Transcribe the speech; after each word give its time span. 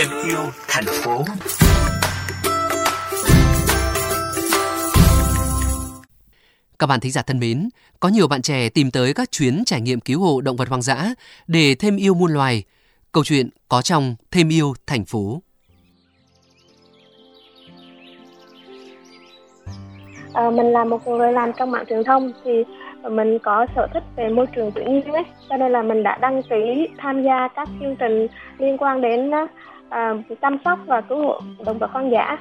thêm 0.00 0.08
yêu 0.28 0.38
thành 0.68 0.84
phố. 0.84 1.24
Các 6.78 6.86
bạn 6.86 7.00
thính 7.00 7.12
giả 7.12 7.22
thân 7.22 7.40
mến, 7.40 7.68
có 8.00 8.08
nhiều 8.08 8.28
bạn 8.28 8.42
trẻ 8.42 8.68
tìm 8.68 8.90
tới 8.90 9.14
các 9.14 9.30
chuyến 9.30 9.62
trải 9.66 9.80
nghiệm 9.80 10.00
cứu 10.00 10.20
hộ 10.20 10.40
động 10.40 10.56
vật 10.56 10.68
hoang 10.68 10.82
dã 10.82 11.14
để 11.46 11.74
thêm 11.74 11.96
yêu 11.96 12.14
muôn 12.14 12.32
loài. 12.32 12.64
Câu 13.12 13.24
chuyện 13.24 13.48
có 13.68 13.82
trong 13.82 14.16
Thêm 14.30 14.48
yêu 14.48 14.74
thành 14.86 15.04
phố. 15.04 15.42
À, 20.32 20.50
mình 20.50 20.72
là 20.72 20.84
một 20.84 21.06
người 21.06 21.32
làm 21.32 21.52
trong 21.58 21.70
mạng 21.70 21.84
truyền 21.88 22.04
thông 22.04 22.32
thì 22.44 22.50
mình 23.10 23.38
có 23.42 23.66
sở 23.76 23.88
thích 23.94 24.02
về 24.16 24.28
môi 24.28 24.46
trường 24.56 24.72
tự 24.72 24.82
nhiên 24.82 25.12
ấy, 25.12 25.24
cho 25.48 25.56
nên 25.56 25.72
là 25.72 25.82
mình 25.82 26.02
đã 26.02 26.18
đăng 26.20 26.42
ký 26.42 26.88
tham 26.98 27.22
gia 27.22 27.48
các 27.56 27.68
chương 27.80 27.96
trình 27.96 28.26
liên 28.58 28.78
quan 28.78 29.00
đến 29.00 29.30
à, 29.90 30.14
chăm 30.42 30.58
sóc 30.64 30.78
và 30.86 31.00
cứu 31.00 31.18
hộ 31.18 31.40
động 31.66 31.78
vật 31.78 31.90
hoang 31.90 32.10
dã. 32.10 32.36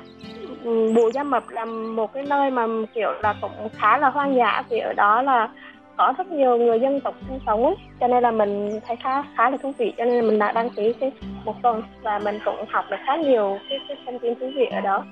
Ừ, 0.64 0.94
Bù 0.96 1.12
Gia 1.14 1.24
Mập 1.24 1.50
là 1.50 1.66
một 1.66 2.14
cái 2.14 2.24
nơi 2.24 2.52
mà 2.52 2.68
kiểu 2.96 3.12
là 3.24 3.34
cũng 3.42 3.70
khá 3.78 3.98
là 3.98 4.10
hoang 4.10 4.36
dã 4.36 4.64
vì 4.70 4.80
ở 4.80 4.94
đó 4.94 5.22
là 5.22 5.50
có 5.98 6.14
rất 6.18 6.32
nhiều 6.32 6.58
người 6.58 6.80
dân 6.80 7.02
tộc 7.02 7.16
sinh 7.28 7.40
sống 7.46 7.74
cho 8.00 8.08
nên 8.08 8.24
là 8.24 8.32
mình 8.32 8.80
thấy 8.88 8.96
khá 9.04 9.24
khá 9.36 9.50
là 9.50 9.58
thú 9.58 9.74
vị 9.78 9.94
cho 9.98 10.06
nên 10.06 10.16
là 10.16 10.22
mình 10.22 10.40
đã 10.40 10.52
đăng 10.52 10.70
ký 10.70 10.94
cái 11.00 11.12
một 11.46 11.56
tuần 11.64 11.84
và 12.02 12.20
mình 12.20 12.40
cũng 12.46 12.66
học 12.70 12.86
được 12.92 12.98
khá 13.06 13.16
nhiều 13.16 13.58
cái, 13.70 13.80
cái 13.88 13.98
thông 14.06 14.20
tin 14.20 14.40
thú 14.40 14.52
vị 14.56 14.66
ở 14.72 14.82
đó. 14.82 15.04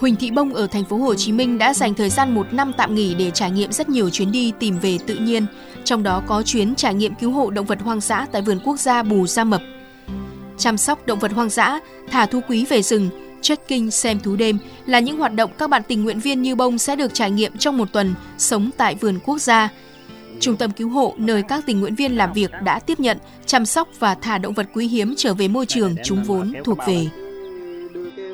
Huỳnh 0.00 0.16
Thị 0.16 0.30
Bông 0.30 0.54
ở 0.54 0.66
thành 0.66 0.84
phố 0.84 0.96
Hồ 0.96 1.14
Chí 1.14 1.32
Minh 1.32 1.58
đã 1.58 1.74
dành 1.74 1.94
thời 1.94 2.10
gian 2.10 2.34
một 2.34 2.46
năm 2.52 2.72
tạm 2.76 2.94
nghỉ 2.94 3.14
để 3.18 3.30
trải 3.30 3.50
nghiệm 3.50 3.72
rất 3.72 3.88
nhiều 3.88 4.10
chuyến 4.10 4.32
đi 4.32 4.52
tìm 4.58 4.78
về 4.82 4.96
tự 5.06 5.14
nhiên, 5.14 5.46
trong 5.84 6.02
đó 6.02 6.22
có 6.26 6.42
chuyến 6.42 6.74
trải 6.74 6.94
nghiệm 6.94 7.14
cứu 7.14 7.30
hộ 7.30 7.50
động 7.50 7.66
vật 7.66 7.78
hoang 7.82 8.00
dã 8.00 8.26
tại 8.32 8.42
vườn 8.42 8.58
quốc 8.64 8.78
gia 8.78 9.02
Bù 9.02 9.26
Gia 9.26 9.44
Mập. 9.44 9.60
Chăm 10.58 10.76
sóc 10.76 11.06
động 11.06 11.18
vật 11.18 11.32
hoang 11.32 11.50
dã, 11.50 11.80
thả 12.10 12.26
thú 12.26 12.40
quý 12.48 12.66
về 12.68 12.82
rừng, 12.82 13.10
trekking 13.40 13.90
xem 13.90 14.20
thú 14.20 14.36
đêm 14.36 14.58
là 14.86 15.00
những 15.00 15.18
hoạt 15.18 15.34
động 15.34 15.50
các 15.58 15.70
bạn 15.70 15.82
tình 15.88 16.04
nguyện 16.04 16.20
viên 16.20 16.42
như 16.42 16.54
Bông 16.54 16.78
sẽ 16.78 16.96
được 16.96 17.14
trải 17.14 17.30
nghiệm 17.30 17.58
trong 17.58 17.76
một 17.76 17.92
tuần 17.92 18.14
sống 18.38 18.70
tại 18.76 18.94
vườn 18.94 19.18
quốc 19.24 19.38
gia. 19.38 19.68
Trung 20.40 20.56
tâm 20.56 20.70
cứu 20.70 20.88
hộ 20.88 21.14
nơi 21.16 21.42
các 21.48 21.64
tình 21.66 21.80
nguyện 21.80 21.94
viên 21.94 22.16
làm 22.16 22.32
việc 22.32 22.50
đã 22.64 22.78
tiếp 22.78 23.00
nhận, 23.00 23.18
chăm 23.46 23.66
sóc 23.66 23.88
và 23.98 24.14
thả 24.14 24.38
động 24.38 24.54
vật 24.54 24.66
quý 24.74 24.88
hiếm 24.88 25.14
trở 25.16 25.34
về 25.34 25.48
môi 25.48 25.66
trường 25.66 25.96
chúng 26.04 26.22
vốn 26.22 26.52
thuộc 26.64 26.78
về. 26.86 27.06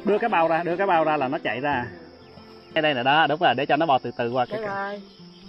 Đưa 0.05 0.19
cái 0.19 0.29
bao 0.29 0.49
ra 0.49 0.63
đưa 0.63 0.77
cái 0.77 0.87
bao 0.87 1.05
ra 1.05 1.17
là 1.17 1.29
nó 1.29 1.39
chạy 1.39 1.61
ra. 1.61 1.87
Đây 2.75 2.83
đây 2.83 2.95
là 2.95 3.03
đó 3.03 3.27
đúng 3.27 3.41
rồi 3.41 3.55
để 3.55 3.67
cho 3.67 3.77
nó 3.77 3.87
bò 3.87 3.99
từ 3.99 4.11
từ 4.19 4.31
qua 4.31 4.47
cái 4.47 4.61
bye. 4.61 5.01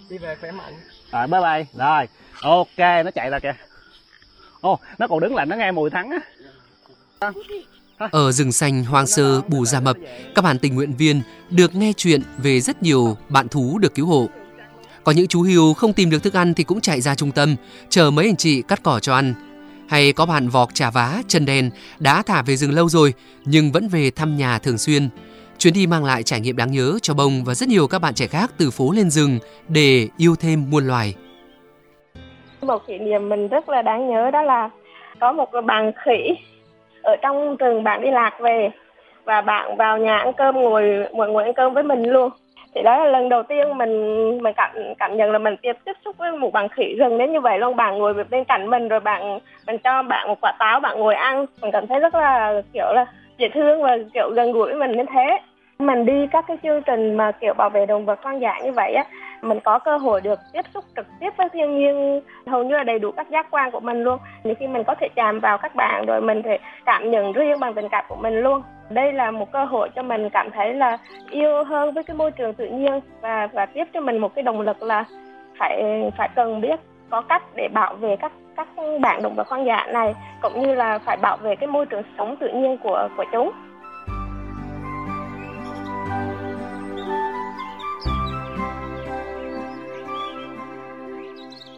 Đi 0.09 0.17
về 0.17 0.35
khỏe 0.41 0.51
mạnh. 0.51 0.73
Rồi 1.11 1.27
bye 1.27 1.41
bye. 1.41 1.65
Rồi 1.73 2.07
ok 2.41 3.05
nó 3.05 3.11
chạy 3.11 3.29
ra 3.29 3.39
kìa. 3.39 3.53
Ô 4.61 4.79
nó 4.97 5.07
còn 5.07 5.19
đứng 5.19 5.35
lại 5.35 5.45
nó 5.45 5.55
nghe 5.55 5.71
mùi 5.71 5.89
thắng 5.89 6.09
á 6.09 6.19
ở 8.11 8.31
rừng 8.31 8.51
xanh 8.51 8.83
hoang 8.83 9.07
sơ 9.07 9.41
Bù 9.41 9.65
Gia 9.65 9.79
Mập, 9.79 9.97
các 10.35 10.41
bạn 10.41 10.59
tình 10.59 10.75
nguyện 10.75 10.93
viên 10.97 11.21
được 11.49 11.75
nghe 11.75 11.93
chuyện 11.97 12.21
về 12.37 12.59
rất 12.59 12.83
nhiều 12.83 13.17
bạn 13.29 13.47
thú 13.47 13.77
được 13.77 13.95
cứu 13.95 14.05
hộ. 14.05 14.27
Có 15.03 15.11
những 15.11 15.27
chú 15.27 15.41
hươu 15.41 15.73
không 15.73 15.93
tìm 15.93 16.09
được 16.09 16.23
thức 16.23 16.33
ăn 16.33 16.53
thì 16.53 16.63
cũng 16.63 16.81
chạy 16.81 17.01
ra 17.01 17.15
trung 17.15 17.31
tâm, 17.31 17.55
chờ 17.89 18.11
mấy 18.11 18.25
anh 18.25 18.35
chị 18.35 18.61
cắt 18.61 18.79
cỏ 18.83 18.99
cho 18.99 19.15
ăn. 19.15 19.33
Hay 19.89 20.13
có 20.13 20.25
bạn 20.25 20.49
vọc 20.49 20.73
trà 20.73 20.89
vá, 20.89 21.21
chân 21.27 21.45
đen 21.45 21.69
đã 21.99 22.21
thả 22.21 22.41
về 22.41 22.55
rừng 22.55 22.73
lâu 22.73 22.89
rồi 22.89 23.13
nhưng 23.45 23.71
vẫn 23.71 23.87
về 23.87 24.11
thăm 24.11 24.37
nhà 24.37 24.59
thường 24.59 24.77
xuyên. 24.77 25.09
Chuyến 25.57 25.73
đi 25.73 25.87
mang 25.87 26.05
lại 26.05 26.23
trải 26.23 26.39
nghiệm 26.39 26.57
đáng 26.57 26.71
nhớ 26.71 26.99
cho 27.01 27.13
Bông 27.13 27.43
và 27.43 27.55
rất 27.55 27.69
nhiều 27.69 27.87
các 27.87 27.99
bạn 27.99 28.13
trẻ 28.13 28.27
khác 28.27 28.51
từ 28.57 28.71
phố 28.71 28.91
lên 28.91 29.09
rừng 29.09 29.39
để 29.67 30.07
yêu 30.17 30.35
thêm 30.35 30.69
muôn 30.69 30.87
loài. 30.87 31.15
Một 32.61 32.87
kỷ 32.87 32.97
niệm 32.97 33.29
mình 33.29 33.47
rất 33.47 33.69
là 33.69 33.81
đáng 33.81 34.09
nhớ 34.09 34.31
đó 34.31 34.41
là 34.41 34.69
có 35.19 35.33
một 35.33 35.49
bàn 35.65 35.91
khỉ 36.05 36.35
ở 37.05 37.15
trong 37.15 37.55
rừng 37.55 37.83
bạn 37.83 38.01
đi 38.01 38.11
lạc 38.11 38.39
về 38.39 38.69
và 39.25 39.41
bạn 39.41 39.75
vào 39.75 39.97
nhà 39.97 40.17
ăn 40.17 40.33
cơm 40.33 40.61
ngồi 40.61 41.07
ngồi 41.11 41.31
người 41.31 41.43
ăn 41.43 41.53
cơm 41.53 41.73
với 41.73 41.83
mình 41.83 42.03
luôn. 42.03 42.29
Thì 42.75 42.81
đó 42.83 42.97
là 42.97 43.05
lần 43.05 43.29
đầu 43.29 43.43
tiên 43.43 43.77
mình 43.77 44.37
mình 44.43 44.53
cảm 44.57 44.71
cảm 44.99 45.17
nhận 45.17 45.31
là 45.31 45.37
mình 45.37 45.55
tiếp 45.61 45.73
tiếp 45.85 45.93
xúc 46.05 46.17
với 46.17 46.31
một 46.31 46.53
bạn 46.53 46.69
khỉ 46.69 46.95
rừng 46.99 47.17
đến 47.17 47.33
như 47.33 47.39
vậy 47.39 47.59
luôn. 47.59 47.75
Bạn 47.75 47.97
ngồi 47.97 48.13
bên 48.13 48.43
cạnh 48.43 48.69
mình 48.69 48.87
rồi 48.87 48.99
bạn 48.99 49.39
mình 49.67 49.77
cho 49.77 50.03
bạn 50.03 50.27
một 50.27 50.41
quả 50.41 50.53
táo, 50.59 50.79
bạn 50.79 50.99
ngồi 50.99 51.15
ăn. 51.15 51.45
Mình 51.61 51.71
cảm 51.71 51.87
thấy 51.87 51.99
rất 51.99 52.15
là, 52.15 52.61
kiểu 52.73 52.93
là, 52.93 53.05
dễ 53.37 53.49
thương 53.53 53.83
và, 53.83 53.97
kiểu, 54.13 54.29
gần 54.29 54.51
gũi 54.51 54.65
với 54.65 54.75
mình 54.75 54.91
như 54.91 55.03
thế. 55.13 55.39
Mình 55.79 56.05
đi 56.05 56.27
các 56.31 56.45
cái 56.47 56.57
chương 56.63 56.81
trình 56.81 57.17
mà, 57.17 57.31
kiểu, 57.31 57.53
bảo 57.53 57.69
vệ 57.69 57.85
động 57.85 58.05
vật 58.05 58.19
hoang 58.23 58.41
dã 58.41 58.59
như 58.63 58.71
vậy 58.71 58.93
á 58.93 59.05
mình 59.45 59.59
có 59.63 59.79
cơ 59.79 59.97
hội 59.97 60.21
được 60.21 60.39
tiếp 60.53 60.65
xúc 60.73 60.83
trực 60.95 61.05
tiếp 61.19 61.29
với 61.37 61.49
thiên 61.53 61.77
nhiên, 61.77 62.21
hầu 62.47 62.63
như 62.63 62.75
là 62.75 62.83
đầy 62.83 62.99
đủ 62.99 63.11
các 63.11 63.29
giác 63.29 63.47
quan 63.51 63.71
của 63.71 63.79
mình 63.79 64.03
luôn. 64.03 64.19
Nhiều 64.43 64.55
khi 64.59 64.67
mình 64.67 64.83
có 64.83 64.95
thể 64.99 65.07
chạm 65.15 65.39
vào 65.39 65.57
các 65.57 65.75
bạn, 65.75 66.05
rồi 66.05 66.21
mình 66.21 66.41
thể 66.43 66.57
cảm 66.85 67.11
nhận 67.11 67.33
riêng 67.33 67.59
bằng 67.59 67.73
tình 67.73 67.89
cảm 67.89 68.05
của 68.07 68.15
mình 68.15 68.39
luôn. 68.39 68.61
Đây 68.89 69.13
là 69.13 69.31
một 69.31 69.51
cơ 69.51 69.65
hội 69.65 69.89
cho 69.95 70.03
mình 70.03 70.29
cảm 70.29 70.49
thấy 70.51 70.73
là 70.73 70.97
yêu 71.29 71.63
hơn 71.63 71.93
với 71.93 72.03
cái 72.03 72.17
môi 72.17 72.31
trường 72.31 72.53
tự 72.53 72.65
nhiên 72.65 72.99
và 73.21 73.47
và 73.53 73.65
tiếp 73.65 73.85
cho 73.93 74.01
mình 74.01 74.17
một 74.17 74.35
cái 74.35 74.43
động 74.43 74.61
lực 74.61 74.83
là 74.83 75.03
phải 75.59 75.83
phải 76.17 76.29
cần 76.35 76.61
biết 76.61 76.79
có 77.09 77.21
cách 77.21 77.43
để 77.55 77.67
bảo 77.73 77.95
vệ 77.95 78.15
các 78.15 78.31
các 78.57 78.67
bạn 79.01 79.23
động 79.23 79.35
vật 79.35 79.47
hoang 79.47 79.65
dã 79.65 79.87
này, 79.93 80.13
cũng 80.41 80.61
như 80.61 80.75
là 80.75 80.99
phải 80.99 81.17
bảo 81.17 81.37
vệ 81.37 81.55
cái 81.55 81.67
môi 81.67 81.85
trường 81.85 82.03
sống 82.17 82.35
tự 82.39 82.47
nhiên 82.53 82.77
của 82.83 83.07
của 83.17 83.25
chúng. 83.31 83.51